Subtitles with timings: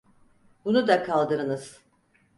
[0.65, 1.81] Bunu da kaldırınız.